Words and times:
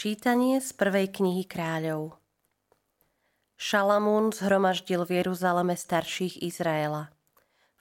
Čítanie 0.00 0.64
z 0.64 0.72
prvej 0.80 1.12
knihy 1.12 1.44
kráľov 1.44 2.16
Šalamún 3.60 4.32
zhromaždil 4.32 5.04
v 5.04 5.20
Jeruzaleme 5.20 5.76
starších 5.76 6.40
Izraela, 6.40 7.12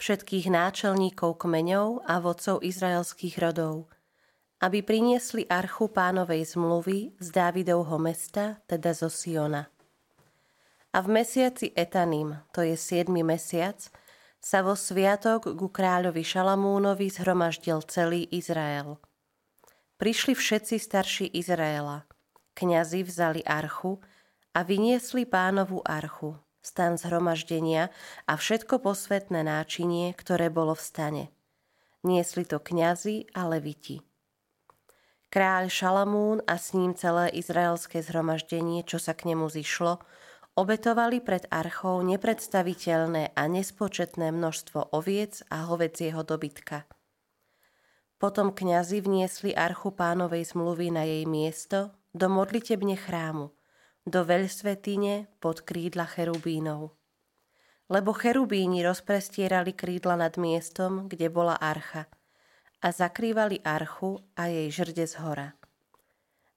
všetkých 0.03 0.51
náčelníkov 0.51 1.39
kmeňov 1.39 2.03
a 2.03 2.19
vodcov 2.19 2.59
izraelských 2.59 3.39
rodov, 3.39 3.87
aby 4.59 4.83
priniesli 4.83 5.47
archu 5.47 5.87
pánovej 5.87 6.43
zmluvy 6.59 7.15
z 7.23 7.27
Dávidovho 7.31 7.95
mesta, 8.03 8.59
teda 8.67 8.91
zo 8.91 9.07
Siona. 9.07 9.71
A 10.91 10.99
v 10.99 11.23
mesiaci 11.23 11.71
Etanim, 11.71 12.35
to 12.51 12.67
je 12.67 12.75
7. 12.75 13.07
mesiac, 13.23 13.79
sa 14.43 14.59
vo 14.59 14.75
sviatok 14.75 15.55
ku 15.55 15.71
kráľovi 15.71 16.27
Šalamúnovi 16.27 17.15
zhromaždil 17.15 17.79
celý 17.87 18.27
Izrael– 18.27 18.99
Prišli 19.99 20.31
všetci 20.31 20.79
starší 20.79 21.27
Izraela. 21.27 22.07
Kňazi 22.55 23.03
vzali 23.03 23.43
archu 23.43 23.99
a 24.55 24.63
vyniesli 24.63 25.27
pánovú 25.27 25.83
archu, 25.83 26.39
stan 26.63 26.95
zhromaždenia 26.95 27.91
a 28.23 28.39
všetko 28.39 28.79
posvetné 28.79 29.43
náčinie, 29.43 30.15
ktoré 30.15 30.47
bolo 30.47 30.71
v 30.71 30.83
stane. 30.87 31.23
Niesli 32.07 32.47
to 32.47 32.63
kňazi 32.63 33.27
a 33.35 33.51
leviti. 33.51 33.99
Kráľ 35.35 35.67
Šalamún 35.67 36.47
a 36.47 36.55
s 36.55 36.71
ním 36.71 36.95
celé 36.95 37.35
izraelské 37.35 37.99
zhromaždenie, 37.99 38.87
čo 38.87 39.03
sa 39.03 39.11
k 39.11 39.35
nemu 39.35 39.51
zišlo, 39.51 39.99
obetovali 40.55 41.19
pred 41.19 41.43
archou 41.51 41.99
nepredstaviteľné 42.07 43.35
a 43.35 43.43
nespočetné 43.51 44.31
množstvo 44.31 44.95
oviec 44.95 45.43
a 45.51 45.67
hovedzieho 45.67 46.23
dobytka– 46.23 46.87
potom 48.19 48.51
kňazi 48.51 48.99
vniesli 48.99 49.55
archu 49.55 49.95
pánovej 49.95 50.51
zmluvy 50.51 50.91
na 50.91 51.07
jej 51.07 51.23
miesto 51.23 51.95
do 52.11 52.27
modlitebne 52.27 52.99
chrámu, 52.99 53.55
do 54.03 54.19
veľsvetine 54.27 55.31
pod 55.39 55.63
krídla 55.63 56.03
cherubínov. 56.03 56.91
Lebo 57.89 58.13
cherubíni 58.13 58.85
rozprestierali 58.85 59.73
krídla 59.73 60.19
nad 60.19 60.35
miestom, 60.37 61.07
kde 61.09 61.31
bola 61.31 61.57
archa 61.57 62.05
a 62.83 62.91
zakrývali 62.91 63.63
archu 63.63 64.19
a 64.35 64.51
jej 64.51 64.69
žrde 64.69 65.07
z 65.09 65.15
hora. 65.23 65.49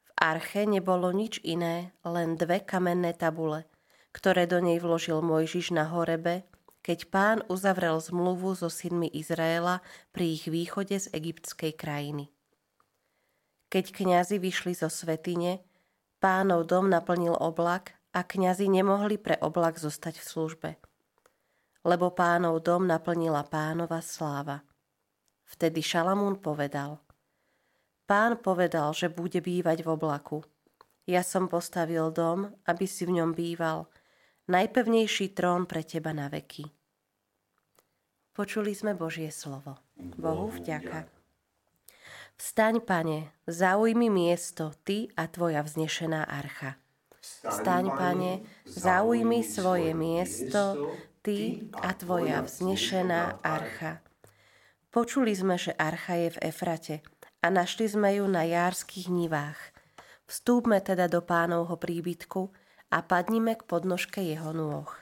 V 0.07 0.11
arche 0.19 0.69
nebolo 0.69 1.09
nič 1.15 1.41
iné, 1.47 1.97
len 2.05 2.37
dve 2.37 2.61
kamenné 2.63 3.17
tabule, 3.17 3.65
ktoré 4.13 4.45
do 4.51 4.61
nej 4.61 4.77
vložil 4.83 5.25
Mojžiš 5.25 5.73
na 5.73 5.89
horebe 5.89 6.45
keď 6.83 6.99
pán 7.09 7.39
uzavrel 7.47 8.03
zmluvu 8.03 8.59
so 8.59 8.67
synmi 8.67 9.07
Izraela 9.07 9.81
pri 10.11 10.35
ich 10.35 10.51
východe 10.51 10.99
z 10.99 11.07
egyptskej 11.15 11.79
krajiny. 11.79 12.35
Keď 13.71 13.85
kňazi 13.95 14.37
vyšli 14.43 14.75
zo 14.77 14.91
svetine, 14.91 15.63
pánov 16.19 16.69
dom 16.69 16.91
naplnil 16.91 17.39
oblak 17.39 17.97
a 18.13 18.27
kňazi 18.27 18.69
nemohli 18.69 19.17
pre 19.17 19.39
oblak 19.41 19.81
zostať 19.81 20.21
v 20.21 20.29
službe. 20.29 20.71
Lebo 21.87 22.13
pánov 22.13 22.61
dom 22.61 22.85
naplnila 22.85 23.47
pánova 23.47 24.05
sláva. 24.05 24.61
Vtedy 25.49 25.81
Šalamún 25.81 26.43
povedal, 26.43 27.01
Pán 28.03 28.43
povedal, 28.43 28.93
že 28.93 29.09
bude 29.09 29.41
bývať 29.41 29.87
v 29.87 29.89
oblaku. 29.95 30.45
Ja 31.07 31.25
som 31.25 31.49
postavil 31.49 32.13
dom, 32.13 32.51
aby 32.69 32.85
si 32.85 33.07
v 33.07 33.23
ňom 33.23 33.31
býval– 33.33 33.87
najpevnejší 34.49 35.37
trón 35.37 35.69
pre 35.71 35.87
teba 35.87 36.11
na 36.11 36.27
veky. 36.27 36.67
Počuli 38.33 38.73
sme 38.73 38.97
Božie 38.97 39.29
slovo. 39.29 39.77
Bohu 39.99 40.49
vďaka. 40.49 41.05
Vstaň, 42.41 42.81
pane, 42.83 43.31
zaujmi 43.45 44.09
miesto, 44.09 44.73
ty 44.83 45.13
a 45.15 45.29
tvoja 45.29 45.63
vznešená 45.63 46.25
archa. 46.27 46.81
Vstaň, 47.23 47.93
pane, 47.95 48.33
zaujmi 48.67 49.47
svoje 49.47 49.93
miesto, 49.95 50.91
ty 51.23 51.71
a 51.77 51.95
tvoja 51.95 52.43
vznešená 52.43 53.45
archa. 53.47 54.03
Počuli 54.91 55.37
sme, 55.37 55.55
že 55.61 55.77
archa 55.79 56.19
je 56.19 56.29
v 56.35 56.39
Efrate 56.51 56.97
a 57.45 57.53
našli 57.53 57.87
sme 57.87 58.19
ju 58.19 58.27
na 58.27 58.43
járských 58.43 59.07
nivách. 59.07 59.61
Vstúpme 60.27 60.81
teda 60.83 61.07
do 61.07 61.21
pánovho 61.23 61.77
príbytku 61.79 62.49
a 62.93 63.01
padnime 63.01 63.57
k 63.57 63.65
podnožke 63.65 64.21
jeho 64.21 64.53
nôh. 64.53 64.93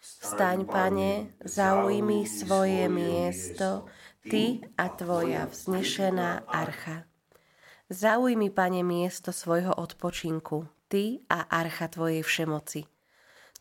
Vstaň, 0.00 0.64
pane, 0.64 1.36
zaujmi 1.44 2.24
svoje 2.24 2.88
miesto, 2.88 3.84
ty 4.24 4.64
a 4.80 4.88
tvoja 4.88 5.44
vznešená 5.44 6.48
archa. 6.48 7.04
Zaujmi, 7.92 8.48
pane, 8.48 8.80
miesto 8.80 9.36
svojho 9.36 9.76
odpočinku, 9.76 10.64
ty 10.88 11.20
a 11.28 11.44
archa 11.44 11.92
tvojej 11.92 12.24
všemoci. 12.24 12.88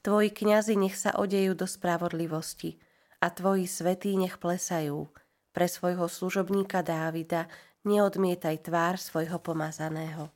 Tvoji 0.06 0.30
kňazi 0.31 0.78
nech 0.78 0.96
sa 0.96 1.18
odejú 1.18 1.57
do 1.57 1.66
spravodlivosti 1.66 2.78
a 3.19 3.34
tvoji 3.34 3.66
svetí 3.66 4.13
nech 4.16 4.38
plesajú. 4.38 5.09
Pre 5.50 5.68
svojho 5.68 6.06
služobníka 6.06 6.86
Dávida 6.86 7.50
neodmietaj 7.90 8.69
tvár 8.69 9.02
svojho 9.02 9.42
pomazaného. 9.42 10.30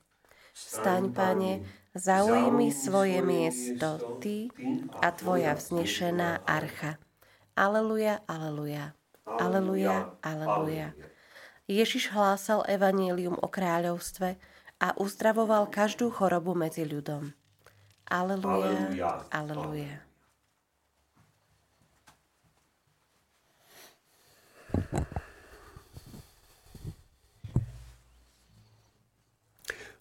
Staň, 0.50 1.14
pane, 1.14 1.52
zaujmi 1.94 2.70
svoje 2.70 3.18
miesto, 3.22 4.18
ty 4.22 4.50
a 5.02 5.10
tvoja 5.10 5.58
vznešená 5.58 6.46
archa. 6.46 7.02
Aleluja, 7.58 8.22
aleluja, 8.30 8.94
aleluja, 9.26 10.14
aleluja. 10.22 10.94
Ježiš 11.70 12.10
hlásal 12.10 12.66
evanílium 12.66 13.38
o 13.38 13.46
kráľovstve 13.46 14.38
a 14.80 14.88
uzdravoval 14.98 15.70
každú 15.70 16.10
chorobu 16.10 16.54
medzi 16.58 16.82
ľudom. 16.82 17.30
Aleluja, 18.10 19.22
aleluja. 19.30 20.02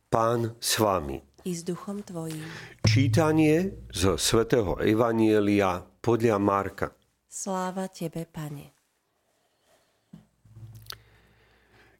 Pán 0.10 0.58
s 0.58 0.82
vami. 0.82 1.28
I 1.48 1.56
s 1.56 1.64
duchom 1.64 2.04
tvojím. 2.04 2.44
Čítanie 2.84 3.88
zo 3.96 4.20
svätého 4.20 4.76
Evanielia 4.84 5.80
podľa 6.04 6.36
Marka. 6.36 6.92
Sláva 7.32 7.88
tebe, 7.88 8.28
Pane. 8.28 8.76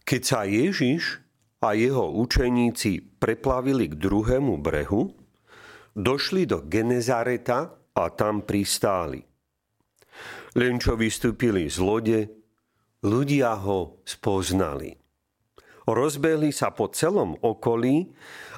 Keď 0.04 0.22
sa 0.26 0.44
Ježiš 0.44 1.24
a 1.64 1.72
jeho 1.72 2.12
učeníci 2.20 3.22
preplavili 3.22 3.88
k 3.88 3.96
druhému 3.96 4.60
brehu, 4.60 5.16
došli 5.96 6.44
do 6.44 6.66
Genezareta 6.68 7.80
a 7.96 8.04
tam 8.12 8.44
pristáli. 8.44 9.24
Len 10.60 10.82
čo 10.82 11.00
vystúpili 11.00 11.72
z 11.72 11.78
lode, 11.80 12.20
ľudia 13.06 13.56
ho 13.56 14.04
spoznali 14.04 15.09
rozbehli 15.94 16.54
sa 16.54 16.70
po 16.74 16.90
celom 16.92 17.38
okolí 17.40 18.14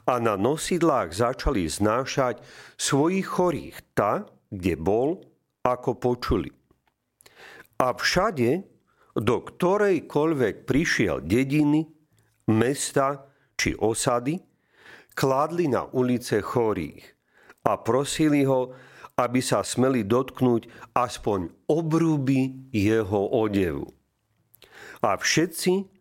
a 0.08 0.18
na 0.18 0.36
nosidlách 0.36 1.14
začali 1.14 1.68
znášať 1.70 2.42
svojich 2.76 3.28
chorých 3.28 3.76
ta, 3.94 4.26
kde 4.50 4.76
bol, 4.76 5.22
ako 5.62 5.98
počuli. 5.98 6.50
A 7.82 7.94
všade, 7.94 8.66
do 9.14 9.36
ktorejkoľvek 9.42 10.56
prišiel 10.66 11.22
dediny, 11.26 11.86
mesta 12.50 13.30
či 13.58 13.78
osady, 13.78 14.42
kládli 15.14 15.70
na 15.70 15.86
ulice 15.90 16.42
chorých 16.42 17.06
a 17.66 17.78
prosili 17.78 18.42
ho, 18.46 18.74
aby 19.18 19.38
sa 19.44 19.62
smeli 19.62 20.02
dotknúť 20.08 20.94
aspoň 20.98 21.70
obrúby 21.70 22.70
jeho 22.74 23.30
odevu. 23.30 23.86
A 25.02 25.18
všetci, 25.18 26.01